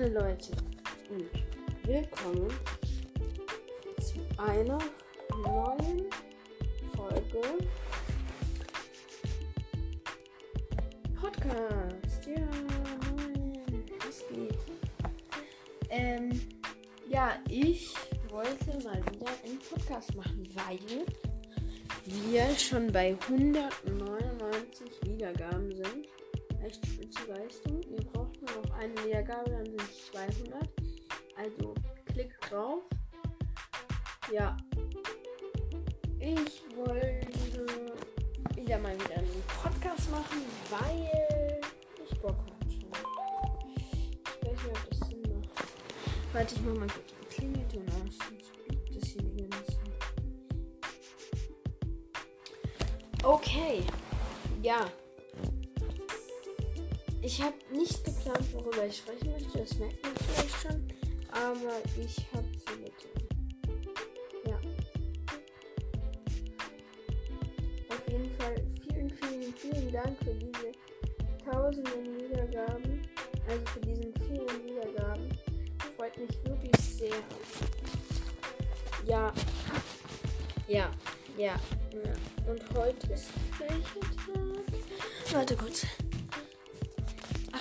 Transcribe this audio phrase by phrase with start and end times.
[0.00, 0.52] meine Leute
[1.10, 1.30] und
[1.86, 2.48] willkommen
[4.00, 4.78] zu einer
[5.44, 6.06] neuen
[6.96, 7.42] Folge
[11.20, 12.26] Podcast.
[12.26, 12.48] Ja,
[14.06, 14.58] was geht?
[15.90, 16.40] Ähm,
[17.10, 17.92] ja, ich
[18.30, 21.04] wollte mal wieder einen Podcast machen, weil
[22.06, 26.08] wir schon bei 199 Wiedergaben sind.
[26.64, 27.82] Echt spitze Leistung.
[27.90, 28.19] Ihr braucht
[28.80, 30.68] eine Wiedergabe, dann sind es 200.
[31.36, 31.74] Also
[32.06, 32.82] klickt drauf.
[34.32, 34.56] Ja.
[36.18, 37.28] Ich wollte
[38.56, 41.60] wieder mal wieder einen Podcast machen, weil
[42.02, 42.76] ich Bock hatte.
[43.76, 45.68] Ich weiß nicht, ob das Sinn macht.
[46.32, 48.16] Warte, ich mach mal kurz einen Klingelton aus.
[48.16, 49.76] Sonst biegt das hier die ganze Zeit.
[53.24, 53.82] Okay.
[54.62, 54.90] Ja.
[57.22, 59.58] Ich habe nicht geplant, worüber ich sprechen möchte.
[59.58, 60.88] Das merkt man vielleicht schon.
[61.30, 63.08] Aber ich habe zu bitte.
[64.46, 64.58] Ja.
[67.90, 70.72] Auf jeden Fall vielen, vielen, vielen Dank für diese
[71.44, 73.02] tausenden Wiedergaben.
[73.48, 75.28] Also für diesen vielen Wiedergaben.
[75.96, 77.16] Freut mich wirklich sehr.
[79.06, 79.32] Ja.
[80.68, 80.90] Ja.
[81.36, 81.60] Ja.
[81.92, 82.50] ja.
[82.50, 85.34] Und heute ist welcher Tag?
[85.34, 85.86] Warte kurz.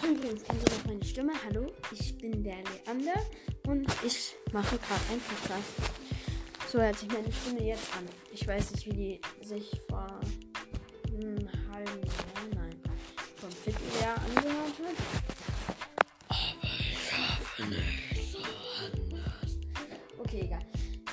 [0.10, 1.34] Übrigens, ihr noch meine Stimme?
[1.46, 3.24] Hallo, ich bin der Leander
[3.68, 5.70] und ich mache gerade einen Podcast.
[6.72, 8.06] So hört sich meine Stimme jetzt an.
[8.34, 10.08] Ich weiß nicht, wie die sich vor
[11.10, 12.76] einem halben Jahr, nein,
[13.36, 14.96] vor einem Vierteljahr angehört hat.
[16.30, 19.58] Aber ich hoffe nicht so anders.
[20.18, 20.66] Okay, egal.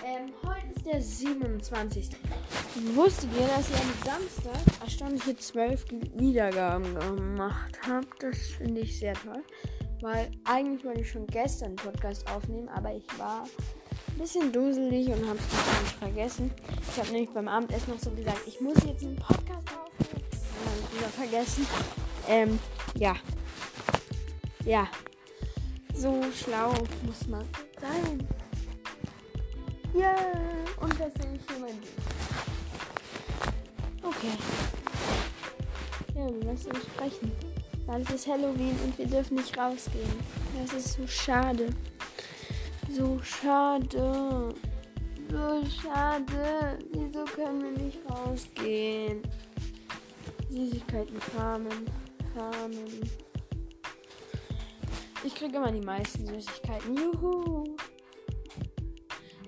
[0.07, 2.09] Ähm, heute ist der 27.
[2.95, 5.85] Wusstet ihr, dass ihr am Samstag erstaunliche 12
[6.15, 8.23] Wiedergaben gemacht habt?
[8.23, 9.43] Das finde ich sehr toll.
[10.01, 15.09] Weil eigentlich wollte ich schon gestern einen Podcast aufnehmen, aber ich war ein bisschen duselig
[15.09, 16.51] und habe es nicht vergessen.
[16.89, 20.23] Ich habe nämlich beim Abendessen noch so gesagt, ich muss jetzt einen Podcast aufnehmen.
[20.23, 21.67] Und dann habe wieder vergessen.
[22.29, 22.59] Ähm,
[22.95, 23.17] ja.
[24.65, 24.87] Ja.
[25.95, 26.73] So schlau
[27.05, 27.45] muss man
[27.81, 28.29] sein.
[29.95, 30.15] Ja,
[30.81, 32.17] und das sehe ich hier mein Bild.
[34.03, 34.66] Okay.
[36.65, 37.33] Nicht sprechen.
[37.87, 40.11] Weil es ist Halloween und wir dürfen nicht rausgehen.
[40.61, 41.69] Das ist so schade.
[42.91, 44.55] So schade.
[45.31, 46.79] So schade.
[46.93, 49.23] Wieso können wir nicht rausgehen?
[50.51, 51.87] Süßigkeiten farmen.
[52.35, 53.11] Farmen.
[55.25, 56.97] Ich kriege immer die meisten Süßigkeiten.
[56.97, 57.77] Juhu.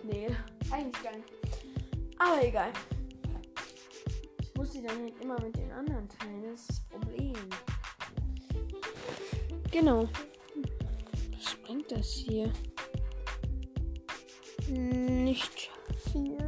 [0.02, 0.28] Nee,
[0.70, 1.22] eigentlich geil.
[2.18, 2.72] Aber egal.
[4.78, 6.40] Sie dann halt immer mit den anderen teilen.
[6.44, 7.34] Das ist das Problem.
[9.72, 10.08] Genau.
[11.32, 12.52] Was bringt das hier?
[14.68, 15.70] Nicht
[16.12, 16.38] viel.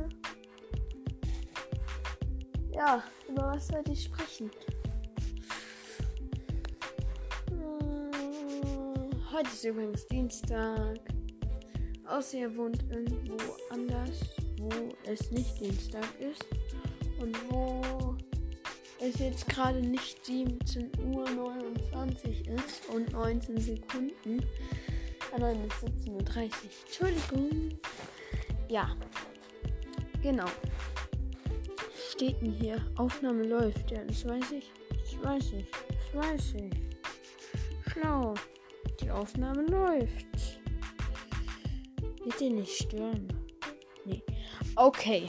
[2.72, 4.48] Ja, über was sollte ich sprechen?
[7.48, 11.00] Hm, Heute ist übrigens Dienstag.
[12.06, 14.20] Außer ihr wohnt irgendwo anders,
[14.60, 14.70] wo
[15.04, 16.44] es nicht Dienstag ist.
[17.20, 18.16] Und wo
[19.00, 24.44] es jetzt gerade nicht 17 Uhr 29 ist und 19 Sekunden.
[25.32, 26.50] Ah nein, es ist 17.30 Uhr.
[26.86, 27.78] Entschuldigung.
[28.68, 28.94] Ja.
[30.22, 30.46] Genau.
[32.10, 32.84] Steht denn hier?
[32.96, 33.90] Aufnahme läuft.
[33.90, 34.70] Ja, das weiß ich.
[34.90, 35.66] Das weiß ich.
[35.88, 37.92] Das weiß ich.
[37.92, 38.34] Schlau.
[39.00, 40.60] Die Aufnahme läuft.
[42.22, 43.28] Bitte nicht stören.
[44.04, 44.22] Nee.
[44.76, 45.28] Okay.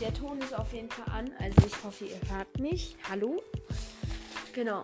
[0.00, 1.30] Der Ton ist auf jeden Fall an.
[1.38, 2.96] Also ich hoffe, ihr hört mich.
[3.08, 3.42] Hallo?
[4.52, 4.82] Genau.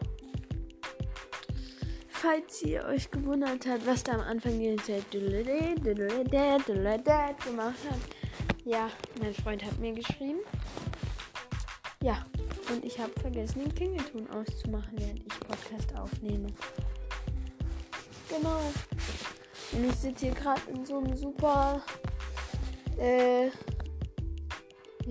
[2.08, 5.12] Falls ihr euch gewundert habt, was da am Anfang die Zeit
[7.44, 7.98] gemacht hat.
[8.64, 10.38] Ja, mein Freund hat mir geschrieben.
[12.02, 12.24] Ja,
[12.70, 16.47] und ich habe vergessen, den Klingelton auszumachen, während ich Podcast aufnehme.
[18.28, 18.60] Genau.
[19.72, 21.82] Und ich sitze hier gerade in so einem super,
[22.98, 23.50] äh,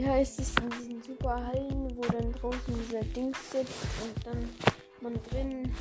[0.06, 4.50] heißt es, in diesen super Hallen, wo dann draußen dieser Dings sitzt und dann
[5.02, 5.74] man drin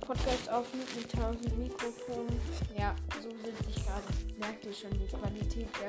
[0.00, 2.40] Podcast aufnimmt mit 1000 Mikrofonen.
[2.78, 4.02] Ja, so sitze ich gerade.
[4.38, 5.88] Merkt ihr schon die Qualität, ja?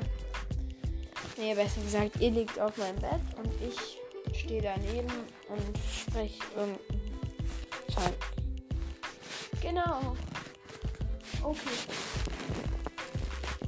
[1.38, 4.00] Nee, besser gesagt, ihr liegt auf meinem Bett und ich
[4.38, 5.12] stehe daneben
[5.50, 7.02] und spreche irgendein
[7.90, 8.14] Zeug.
[9.62, 10.16] Genau.
[11.44, 11.60] Okay.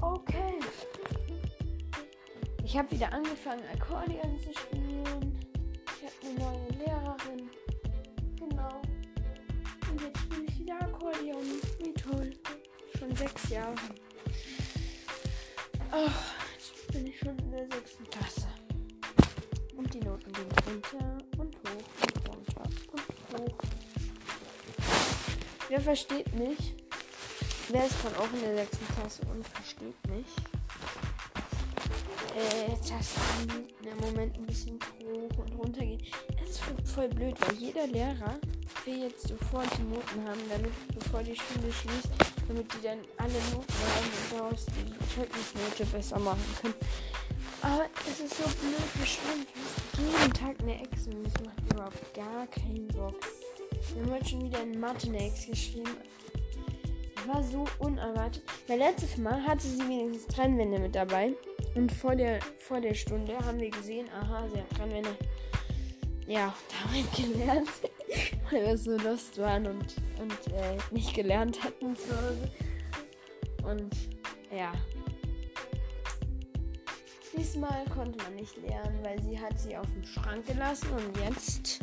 [0.01, 0.62] Okay.
[2.73, 5.39] Ich habe wieder angefangen, Akkordeon zu spielen.
[5.85, 7.47] Ich habe eine neue Lehrerin.
[8.35, 8.81] Genau.
[9.91, 11.43] Und jetzt spiele ich wieder Akkordeon.
[11.77, 12.33] Wie toll.
[12.97, 13.77] Schon sechs Jahren.
[15.91, 18.47] Ach, jetzt bin ich schon in der sechsten Klasse.
[19.77, 23.57] Und die Noten gehen runter und hoch und runter und hoch.
[25.69, 26.75] Wer versteht mich?
[27.69, 30.25] Wer ist von auch in der sechsten Klasse und versteht mich?
[32.35, 36.01] Äh, Tasten im Moment ein bisschen hoch und runter gehen.
[36.39, 38.39] Das ist voll blöd, weil jeder Lehrer
[38.85, 42.09] will jetzt sofort die Noten haben, damit, bevor die Schule schließt,
[42.47, 46.73] damit die dann alle Noten haben und daraus die Zeugnisnote besser machen können.
[47.61, 49.45] Aber es ist so blöd, schreiben
[49.97, 53.15] jeden Tag eine Ex und es macht überhaupt gar keinen Bock.
[53.93, 55.97] Wir haben heute schon wieder eine Mathe eine Ex geschrieben.
[57.27, 58.43] War so unerwartet.
[58.67, 61.33] Weil letztes Mal hatte sie wenigstens Trennwände mit dabei.
[61.75, 65.15] Und vor der, vor der Stunde haben wir gesehen, aha, sie hat Trennwände.
[66.27, 66.53] Ja,
[66.83, 67.69] damit gelernt.
[68.51, 72.51] weil wir so lost waren und, und äh, nicht gelernt hatten zu Hause.
[73.63, 73.95] Und
[74.55, 74.73] ja.
[77.35, 81.79] Diesmal konnte man nicht lernen, weil sie hat sie auf dem Schrank gelassen und jetzt.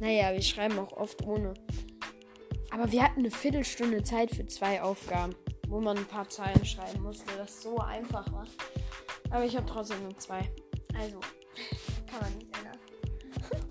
[0.00, 1.54] Naja, wir schreiben auch oft ohne.
[2.70, 5.34] Aber wir hatten eine Viertelstunde Zeit für zwei Aufgaben,
[5.68, 8.46] wo man ein paar Zeilen schreiben musste, das so einfach war.
[9.30, 10.50] Aber ich habe trotzdem nur zwei.
[10.98, 11.20] Also,
[12.10, 12.78] kann man nicht ändern.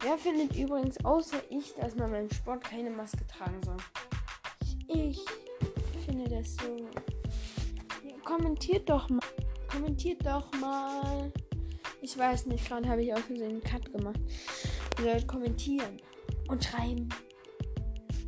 [0.00, 3.76] Wer findet übrigens außer ich, dass man beim Sport keine Maske tragen soll?
[4.88, 5.20] Ich
[6.04, 6.76] finde das so.
[8.24, 9.20] Kommentiert doch mal.
[9.70, 11.32] Kommentiert doch mal.
[12.00, 14.20] Ich weiß nicht, gerade habe ich aus Versehen einen Cut gemacht.
[14.98, 15.98] Ihr sollt kommentieren
[16.48, 17.08] und schreiben,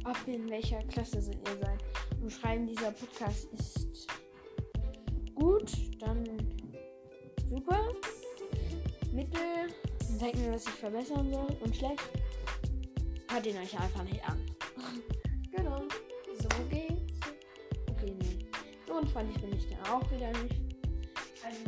[0.04, 1.93] ob in welcher Klasse ihr seid.
[2.30, 4.06] Schreiben, dieser Podcast ist
[5.34, 6.24] gut, dann
[7.48, 7.80] super,
[9.12, 9.68] mittel,
[10.18, 12.02] zeigt mir, was ich verbessern soll und schlecht.
[13.30, 14.38] Hört ihn euch einfach nicht an.
[15.50, 15.82] genau,
[16.38, 17.20] so geht's.
[17.90, 18.46] Okay, nee.
[18.86, 20.56] So unfreundlich bin ich dann auch wieder nicht.
[21.44, 21.60] Also,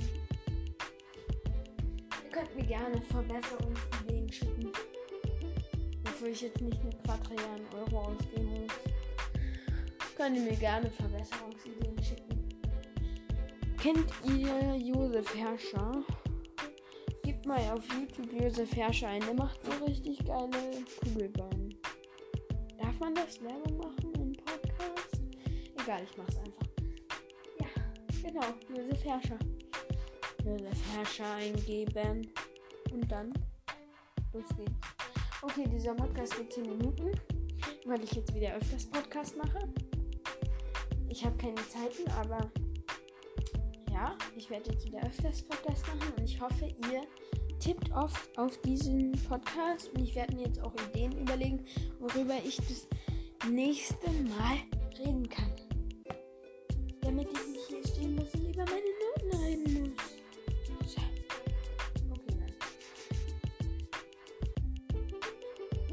[2.25, 4.73] ihr könnt mir gerne Verbesserungsideen schicken.
[6.05, 8.86] Wofür ich jetzt nicht eine Quadrillion Euro ausgeben muss.
[10.17, 12.49] Könnt ihr mir gerne Verbesserungsideen schicken.
[13.79, 16.03] Kennt ihr Josef Herrscher?
[17.23, 19.21] Gebt mal auf YouTube Josef Herrscher ein.
[19.21, 21.75] Der macht so richtig geile Kugelbahnen.
[22.79, 25.21] Darf man das Werbung machen im Podcast?
[25.83, 26.67] Egal, ich mach's einfach.
[27.61, 27.67] Ja,
[28.23, 28.47] genau.
[28.75, 29.39] Josef Herrscher.
[30.47, 32.27] Josef Herrscher eingeben.
[32.91, 33.35] Und dann
[34.33, 34.73] los geht's.
[35.43, 37.13] Okay, dieser Podcast geht 10 Minuten,
[37.85, 39.59] weil ich jetzt wieder öfters Podcast mache.
[41.17, 42.51] Ich habe keine Zeiten, aber
[43.91, 47.07] ja, ich werde jetzt wieder öfters Podcast machen und ich hoffe, ihr
[47.59, 51.65] tippt oft auf diesen Podcast und ich werde mir jetzt auch Ideen überlegen,
[52.01, 52.87] worüber ich das
[53.49, 54.59] nächste Mal
[54.99, 55.51] reden kann.
[57.01, 60.97] Damit ich nicht hier stehen muss und über meine Noten reden muss.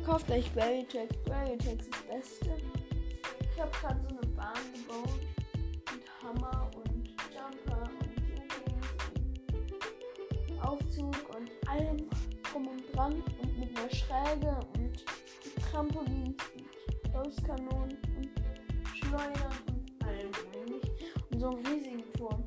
[0.06, 1.16] Kauft euch Berrytex.
[1.24, 2.58] Berrytex ist das Beste.
[3.54, 4.13] Ich habe gerade so
[4.54, 5.20] Bahn gebaut
[5.92, 8.88] mit Hammer und Jumper und Loopings
[10.48, 11.98] und Aufzug und allem
[12.44, 15.04] drum und dran und mit einer Schräge und
[15.72, 18.30] Trampolins und Auskanonen und
[18.96, 20.92] Schleudern und allem eigentlich.
[21.32, 22.44] Und so einem riesigen Turm.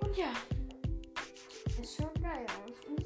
[0.00, 0.32] Und ja,
[1.80, 2.99] es schaut geil aus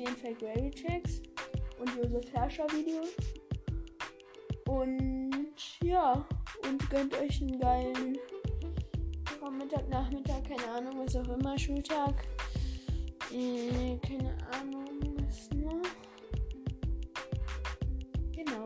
[0.00, 1.20] jeden Fall Gravy Tracks
[1.78, 3.10] und Josef Herrscher Videos.
[4.66, 6.26] Und ja,
[6.66, 8.18] und gönnt euch einen geilen
[9.38, 12.14] Vormittag, Nachmittag, keine Ahnung, was auch immer, Schultag.
[13.32, 14.86] Äh, keine Ahnung,
[15.18, 15.82] was noch.
[18.32, 18.64] Genau.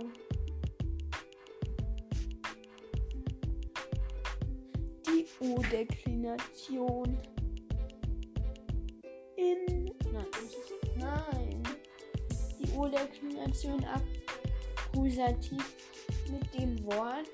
[5.07, 7.19] Die O-Deklination.
[12.75, 15.77] Die O-Deklination akkusativ
[16.31, 17.29] mit dem Wort.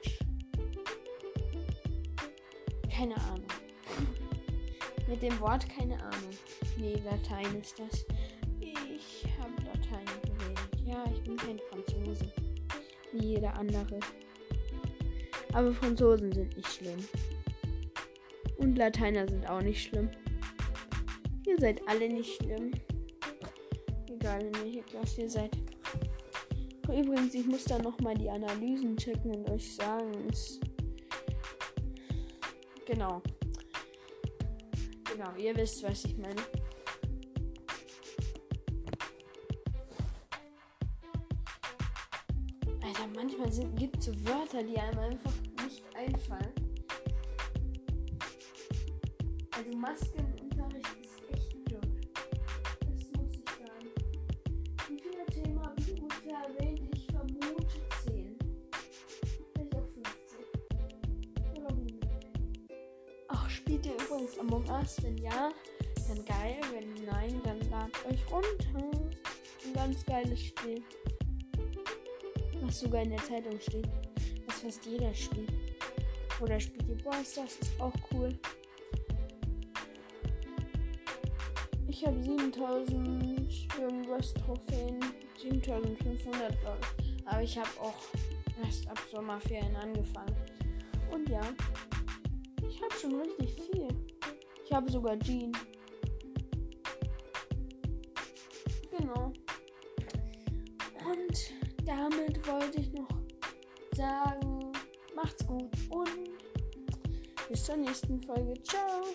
[2.95, 3.47] Keine Ahnung.
[5.09, 6.31] mit dem Wort keine Ahnung.
[6.77, 8.05] Nee, Latein ist das.
[8.61, 10.59] Ich habe Latein gewählt.
[10.85, 12.31] Ja, ich bin kein Franzose.
[13.13, 13.99] Wie jeder andere.
[15.55, 17.03] Aber Franzosen sind nicht schlimm.
[18.59, 20.11] Und Lateiner sind auch nicht schlimm.
[21.47, 22.73] Ihr seid alle nicht schlimm.
[24.21, 25.57] Egal, in welcher Klasse ihr seid.
[26.87, 30.13] Oh, übrigens, ich muss da nochmal die Analysen checken und euch sagen.
[30.29, 30.61] Ist
[32.85, 33.23] genau.
[35.11, 36.43] Genau, ihr wisst, was ich meine.
[42.83, 45.33] Alter, manchmal gibt es so Wörter, die einem einfach
[45.65, 46.53] nicht einfallen.
[49.57, 51.00] Also Maskenunterricht
[64.21, 64.97] übrigens Among Us?
[65.03, 65.51] Wenn ja,
[66.09, 66.57] dann geil.
[66.73, 69.01] Wenn nein, dann ladet euch runter.
[69.67, 70.83] Ein ganz geiles Spiel.
[72.63, 73.89] Was sogar in der Zeitung steht.
[74.47, 75.53] Was fast jeder spielt.
[76.41, 78.39] Oder spielt ihr Boys, das ist auch cool.
[81.89, 85.01] Ich habe 7000 irgendwas Trophäen.
[85.39, 86.81] 7500 glaube.
[87.25, 87.95] Aber ich habe auch
[88.65, 90.37] erst ab Sommerferien angefangen.
[91.11, 91.41] Und ja,
[92.69, 94.10] ich habe schon richtig viel.
[94.71, 95.51] Ich habe sogar Jean.
[98.97, 99.33] Genau.
[101.05, 101.53] Und
[101.85, 103.09] damit wollte ich noch
[103.97, 104.73] sagen,
[105.17, 106.31] macht's gut und
[107.49, 108.55] bis zur nächsten Folge.
[108.63, 109.07] Ciao.